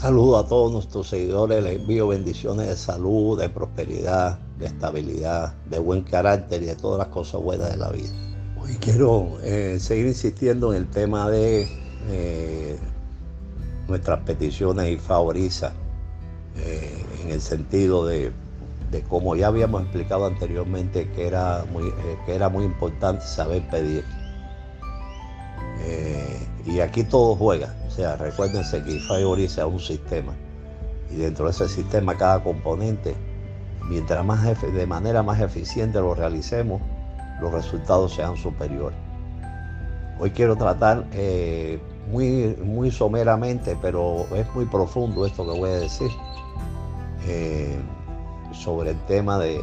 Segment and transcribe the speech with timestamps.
[0.00, 5.78] Saludo a todos nuestros seguidores, les envío bendiciones de salud, de prosperidad, de estabilidad, de
[5.78, 8.08] buen carácter y de todas las cosas buenas de la vida.
[8.58, 11.68] Hoy quiero eh, seguir insistiendo en el tema de
[12.08, 12.78] eh,
[13.88, 15.74] nuestras peticiones y favoriza
[16.56, 18.32] eh, en el sentido de,
[18.90, 21.92] de, como ya habíamos explicado anteriormente, que era muy,
[22.24, 24.02] que era muy importante saber pedir.
[26.66, 30.32] Y aquí todo juega o sea, recuérdense que es un sistema
[31.10, 33.14] y dentro de ese sistema cada componente,
[33.88, 36.80] mientras más de manera más eficiente lo realicemos,
[37.40, 38.98] los resultados sean superiores.
[40.20, 41.80] Hoy quiero tratar eh,
[42.12, 46.10] muy, muy someramente, pero es muy profundo esto que voy a decir,
[47.26, 47.76] eh,
[48.52, 49.60] sobre el tema de,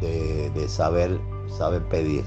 [0.00, 1.18] de saber,
[1.56, 2.24] saber pedir.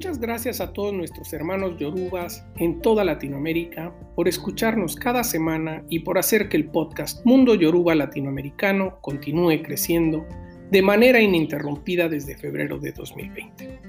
[0.00, 6.16] Gracias a todos nuestros hermanos yorubas en toda Latinoamérica por escucharnos cada semana y por
[6.16, 10.26] hacer que el podcast Mundo Yoruba Latinoamericano continúe creciendo
[10.70, 13.80] de manera ininterrumpida desde febrero de 2020.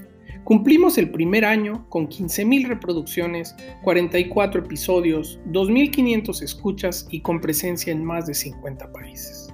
[0.44, 8.04] Cumplimos el primer año con 15.000 reproducciones, 44 episodios, 2.500 escuchas y con presencia en
[8.04, 9.52] más de 50 países.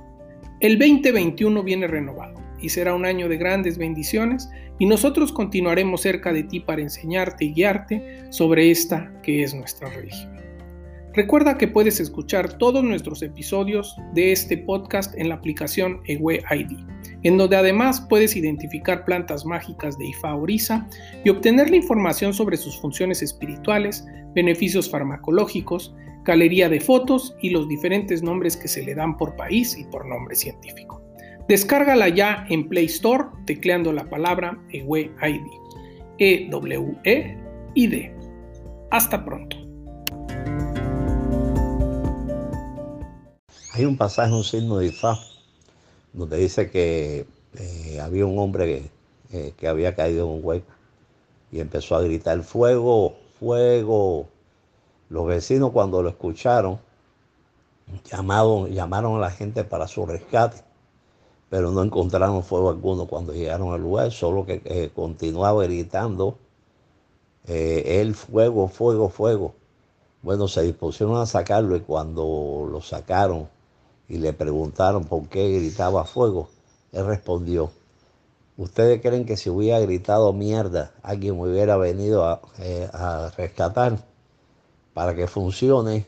[0.60, 6.32] El 2021 viene renovado y será un año de grandes bendiciones y nosotros continuaremos cerca
[6.32, 10.38] de ti para enseñarte y guiarte sobre esta que es nuestra religión.
[11.14, 16.78] Recuerda que puedes escuchar todos nuestros episodios de este podcast en la aplicación Ewe ID,
[17.24, 20.88] en donde además puedes identificar plantas mágicas de Ifa Orisa
[21.24, 25.92] y obtener la información sobre sus funciones espirituales, beneficios farmacológicos,
[26.22, 30.06] galería de fotos y los diferentes nombres que se le dan por país y por
[30.06, 31.07] nombre científico.
[31.48, 35.46] Descárgala ya en Play Store tecleando la palabra EWE ID.
[36.18, 38.14] E-W-E-I-D.
[38.90, 39.56] Hasta pronto.
[43.72, 45.18] Hay un pasaje, un signo de Ifá,
[46.12, 47.24] donde dice que
[47.58, 48.90] eh, había un hombre
[49.32, 50.70] eh, que había caído en un hueco
[51.50, 54.28] y empezó a gritar, fuego, fuego.
[55.08, 56.78] Los vecinos cuando lo escucharon,
[58.04, 60.67] llamaron a la gente para su rescate
[61.50, 66.36] pero no encontraron fuego alguno cuando llegaron al lugar, solo que eh, continuaba gritando
[67.46, 69.54] eh, el fuego, fuego, fuego.
[70.22, 73.48] Bueno, se dispusieron a sacarlo y cuando lo sacaron
[74.08, 76.48] y le preguntaron por qué gritaba fuego,
[76.92, 77.70] él respondió,
[78.56, 82.88] ¿ustedes creen que si hubiera gritado mierda, alguien hubiera venido a, eh,
[83.36, 83.98] rescatar?
[84.92, 86.06] Para que funcione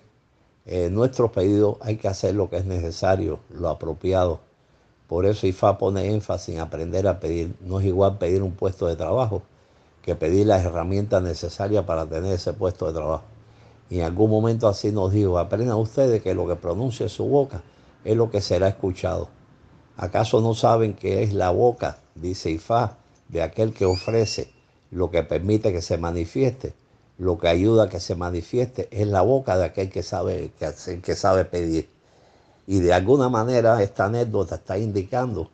[0.90, 4.40] nuestro pedido hay que hacer lo que es necesario, lo apropiado
[5.10, 7.56] por eso IFA pone énfasis en aprender a pedir.
[7.62, 9.42] No es igual pedir un puesto de trabajo
[10.02, 13.24] que pedir las herramientas necesarias para tener ese puesto de trabajo.
[13.90, 17.60] Y en algún momento así nos dijo, aprendan ustedes que lo que pronuncie su boca
[18.04, 19.28] es lo que será escuchado.
[19.96, 22.96] ¿Acaso no saben que es la boca, dice Ifá,
[23.28, 24.52] de aquel que ofrece
[24.92, 26.72] lo que permite que se manifieste?
[27.18, 31.00] Lo que ayuda a que se manifieste es la boca de aquel que sabe, que,
[31.00, 31.88] que sabe pedir.
[32.70, 35.50] Y de alguna manera esta anécdota está indicando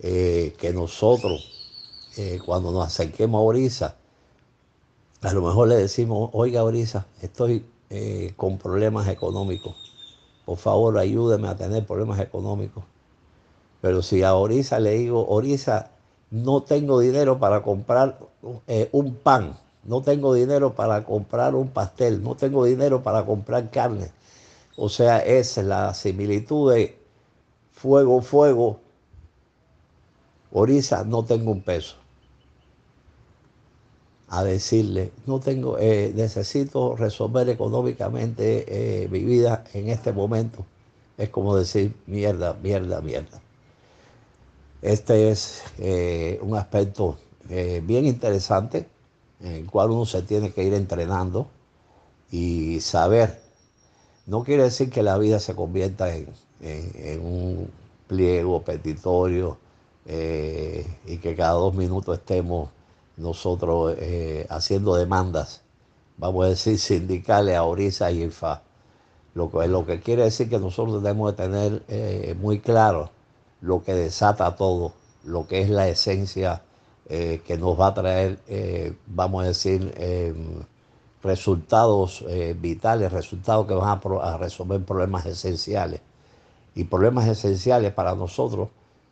[0.00, 1.48] eh, que nosotros,
[2.16, 3.94] eh, cuando nos acerquemos a Orisa,
[5.20, 9.76] a lo mejor le decimos, oiga Orisa, estoy eh, con problemas económicos.
[10.44, 12.82] Por favor, ayúdeme a tener problemas económicos.
[13.80, 15.92] Pero si a Orisa le digo, Orisa,
[16.32, 18.18] no tengo dinero para comprar
[18.90, 24.10] un pan, no tengo dinero para comprar un pastel, no tengo dinero para comprar carne,
[24.82, 26.96] o sea, es la similitud de
[27.70, 28.80] fuego, fuego.
[30.52, 31.96] Orisa, no tengo un peso.
[34.28, 40.64] A decirle, no tengo, eh, necesito resolver económicamente eh, mi vida en este momento.
[41.18, 43.38] Es como decir, mierda, mierda, mierda.
[44.80, 47.18] Este es eh, un aspecto
[47.82, 48.88] bien interesante
[49.40, 51.48] en el cual uno se tiene que ir entrenando
[52.30, 53.49] y saber
[54.30, 56.28] no quiere decir que la vida se convierta en,
[57.20, 57.68] un
[58.06, 59.58] pliego petitorio
[60.06, 62.70] eh, y que cada dos minutos estemos
[63.16, 65.62] nosotros eh, haciendo demandas,
[66.16, 68.62] vamos a decir, sindicales a Orisa y IFA.
[69.34, 73.10] Lo que, lo que quiere decir que nosotros tenemos que tener eh, muy claro
[73.60, 74.92] lo que desata todo,
[75.24, 76.62] lo que es la esencia
[77.08, 78.38] que nos va a traer,
[79.08, 79.92] vamos a decir,
[81.22, 86.00] resultados eh, vitales, resultados que van a, resolver problemas esenciales.
[86.74, 88.68] Y problemas esenciales para nosotros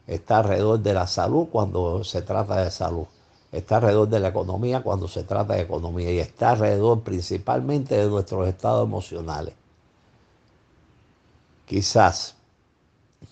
[0.07, 3.07] está alrededor de la salud cuando se trata de salud.
[3.53, 8.09] está alrededor de la economía cuando se trata de economía y está alrededor principalmente de
[8.09, 9.55] nuestros estados emocionales.
[11.67, 12.35] Quizás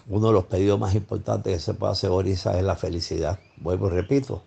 [0.08, 3.38] uno de los pedidos más importantes que se puede hacer es la felicidad.
[3.56, 4.42] Vuelvo y repito,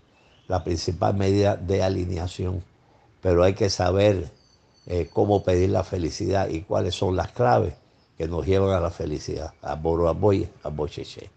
[0.47, 2.63] la principal medida de alineación,
[3.21, 4.31] pero hay que saber
[4.87, 7.73] eh, cómo pedir la felicidad y cuáles son las claves
[8.17, 9.53] que nos llevan a la felicidad.
[9.61, 11.29] A Boro Aboye, a Bocheche.